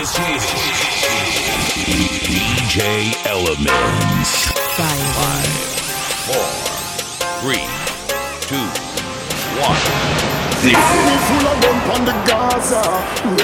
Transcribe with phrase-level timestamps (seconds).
[0.00, 0.42] This is
[1.84, 4.48] DJ Elements.
[4.72, 5.44] Five,
[6.24, 6.48] four,
[7.42, 7.68] three,
[8.48, 8.64] two,
[9.60, 9.76] one.
[10.64, 12.80] We full of gun on the Gaza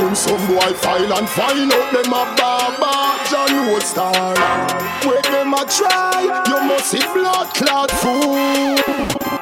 [0.00, 4.34] Run some boy file and find out them a barber John Wood star
[5.04, 9.35] Where them a try You must see blood clot fool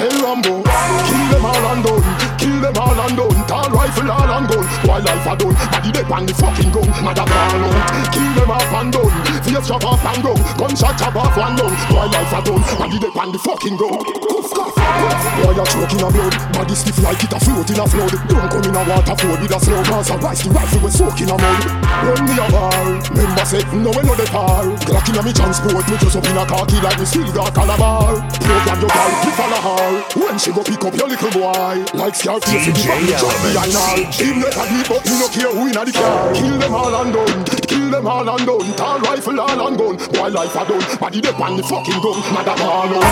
[0.00, 2.00] Hey Rambo, kill them all and done,
[2.40, 3.36] kill them all and done.
[3.44, 5.52] Tall rifle all and gun, while life a done.
[5.52, 8.08] Body they on the fucking gun, mother ball out.
[8.08, 9.12] Kill them off and done,
[9.44, 10.40] face chop off and gun.
[10.56, 12.64] Gunshot chop off one lung, while life a done.
[12.80, 14.00] Body they on the fucking gun.
[14.24, 14.72] Cuff cuff,
[15.36, 16.34] boy you choking a blood.
[16.56, 18.16] Body stiff like it a float in a flood.
[18.24, 20.88] Don't come in a water flood with a slow cause a rise the rifle we
[20.88, 21.64] soak a mud.
[22.08, 24.64] Run me a bar, member say no we know the par.
[24.88, 27.52] Glock in a me transport, me just up in a khaki like me still got
[27.52, 28.16] calabar.
[28.40, 29.99] Program your gal, you follow her.
[30.16, 33.36] When she go pick up your little boy Like Scarface in the back, me drop
[33.42, 36.32] behind her Him let a deep but me no care who inna the car.
[36.34, 38.68] Kill them all and done, kill them all and done.
[38.74, 40.98] Tall rifle all and gun, boy life a done.
[40.98, 43.04] Body they pan the fucking gun, mother ball on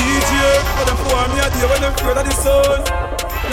[0.00, 0.32] DJ,
[0.74, 2.80] for them poor me a day when them afraid of the sun.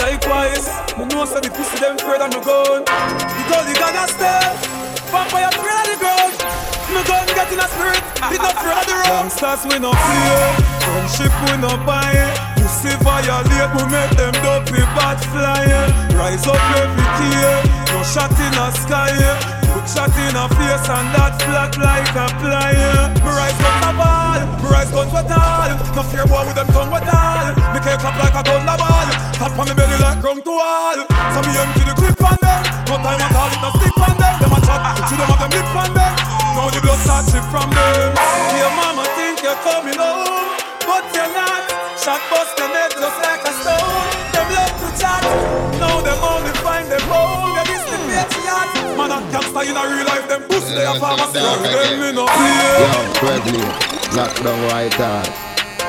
[0.00, 0.66] Likewise,
[0.96, 2.82] me know say the pussy them afraid of no gun.
[2.82, 6.32] Because the God has stay Vampire afraid of the ground
[6.94, 9.90] Me gun get in a spirit, it not afraid of the road Gangsters we no
[9.90, 10.38] fear,
[10.86, 12.49] friendship we no buy
[12.80, 15.68] Pussy violate, we make them dopey bat flying.
[15.68, 16.16] Eh?
[16.16, 17.60] Rise up every day,
[17.92, 19.12] no shot in the sky.
[19.12, 19.36] Eh?
[19.68, 22.72] Put shot in a face and that flat like a plier.
[22.72, 23.20] Eh?
[23.20, 25.68] Me rise guns a ball, me rise guns with all.
[25.92, 27.52] No fear boy with them tongue with all.
[27.76, 28.64] Me can't clap like a gun
[49.60, 50.28] Man, a gangster in a real life.
[50.28, 51.62] Them pussy they a farmer strong.
[51.62, 52.80] Them me no fear.
[52.80, 53.64] Yo, Bradley,
[54.16, 55.28] lock down right hard.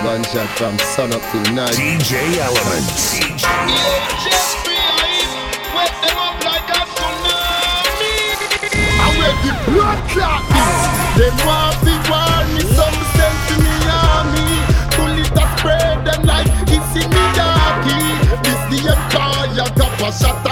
[0.03, 1.75] Gunshot from sun up till night.
[1.75, 3.19] DJ Elements.
[9.03, 10.81] And where the blood clot is
[11.17, 14.61] Them want to warn me Some send to me army
[14.95, 18.01] Bullet a spray them like kissing me doggy
[18.43, 20.50] This the empire Top a shot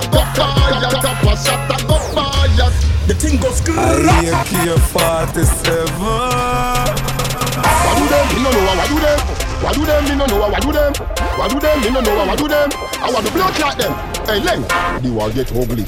[3.80, 6.00] thing goes I AK-47
[7.86, 8.26] What do them?
[8.36, 9.20] Me no know what do them.
[9.64, 10.04] What do them?
[10.06, 10.94] Me no know what do them.
[11.38, 11.82] What do them?
[11.82, 12.70] Me no know what do them.
[13.02, 13.94] I want to blood clot them.
[14.26, 14.62] Hey, Len,
[15.02, 15.86] the war get ugly.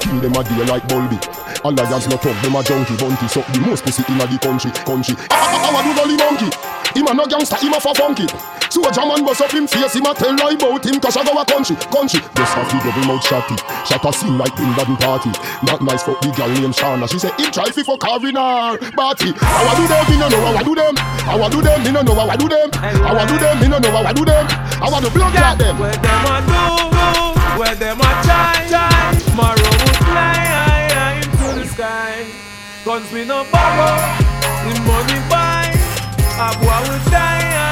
[0.00, 1.18] Kill them a day like Bulby.
[1.64, 3.26] Alliance no talk, them a junkie bunty.
[3.28, 5.16] So the most pussy inna the country, country.
[5.30, 6.50] I want to gully monkey.
[6.94, 8.26] Him a no gangster, him a for funky.
[8.74, 11.22] So a German bust up him face, him a tell lie about him Cause I
[11.22, 12.18] go a country, country.
[12.34, 13.54] Just have the double mouth shotty
[13.86, 15.30] Shot a scene like Bin Laden party.
[15.62, 17.06] Not nice for the girl named Shana.
[17.06, 20.26] She say him try fi for carrying her Party How I do them, me no
[20.26, 20.94] know how I do them.
[20.98, 22.68] How I do them, me no know how I do them.
[22.74, 24.44] How I do them, me no know how I do them.
[24.82, 25.78] I want to blood at them.
[25.78, 26.66] Where them a do,
[27.54, 28.90] where them a try, try
[29.22, 32.26] Tomorrow will fly high, into the sky.
[32.82, 33.94] Guns me no borrow,
[34.66, 35.70] the money buy.
[36.42, 37.63] A boy will die,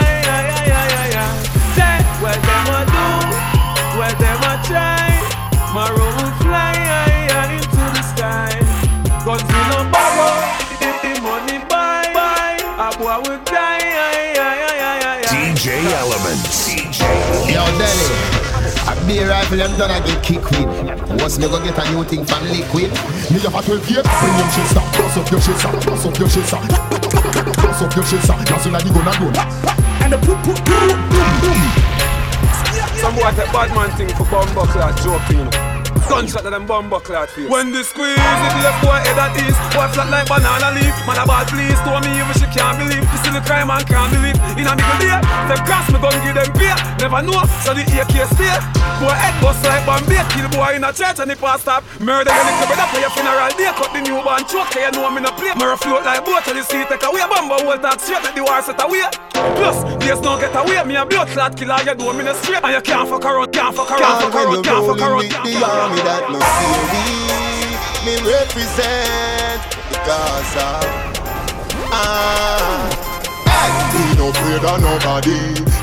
[12.98, 13.80] boy will die.
[15.28, 16.68] DJ Elements.
[16.68, 17.00] DJ
[17.52, 18.42] Yo, Delhi.
[18.88, 20.66] A beer rifle them done I get kick with.
[21.20, 22.90] What's me go get a new thing from liquid?
[23.30, 26.06] Me have a 12 gauge, bring your shit up, bust up your shit up, bust
[26.06, 26.62] up your shit up,
[27.62, 28.38] bust up your shit up.
[28.50, 29.30] Now see like you gonna go,
[30.02, 31.60] and the boom boom boom boom boom.
[32.98, 35.71] Some boy take bad man thing for bumbo clad joking, you know.
[36.08, 37.48] Gunshot to them bumbo clad face.
[37.48, 40.94] When the squeeze it left boy head at east, boy flat like banana leaf.
[41.06, 43.04] Man a bad please, told me even she can't believe.
[43.12, 44.36] This is the crime man can't believe.
[44.58, 45.16] In a middle day,
[45.48, 46.76] them cross me gun give them beer.
[47.00, 48.56] Never know, so the AK stay.
[49.00, 52.44] Boy head bust like Bombay, kill boy in a church and the pastor murder your
[52.46, 53.70] little brother for your funeral day.
[53.74, 55.54] Cut the newborn choke, you know me no play.
[55.58, 57.24] Me float like boat till the sea take away.
[57.26, 59.06] Bumbo hold talk straight, let the war set away.
[59.32, 60.82] Plus, days no get away.
[60.84, 62.62] Me a blood clot killer, you do me no straight.
[62.62, 65.52] And you can't fuck around, can't fuck around, fuck around, can't fuck around, can't the
[65.52, 65.82] fuck around.
[65.82, 67.32] army that no fear we.
[68.04, 70.80] Me represent the Gaza.
[71.94, 73.08] Ah.
[73.92, 75.38] We no afraid of nobody,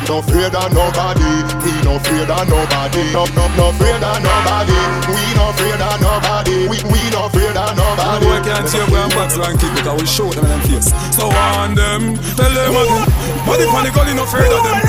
[0.10, 1.31] no afraid of nobody.
[1.63, 4.80] We no afraid of nobody, no no no afraid of nobody.
[5.07, 5.45] We no
[9.44, 10.90] and kick because we shoot them in them face.
[11.16, 13.06] So on them, tell them again.
[13.46, 14.80] Body panic, only no afraid of them.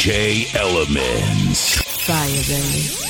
[0.00, 1.82] DJ Elements.
[2.06, 3.09] Fire, baby.